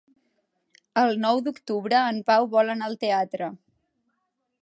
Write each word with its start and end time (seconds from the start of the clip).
El 1.01 1.19
nou 1.25 1.41
d'octubre 1.47 2.01
en 2.13 2.17
Pau 2.31 2.49
vol 2.57 2.73
anar 2.75 2.89
al 2.89 2.99
teatre. 3.05 3.51